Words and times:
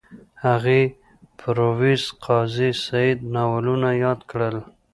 هغې 0.45 0.81
د 0.91 0.93
پرویز 1.39 2.03
قاضي 2.25 2.71
سعید 2.85 3.19
ناولونه 3.33 3.89
یاد 4.03 4.19
کړل 4.31 4.57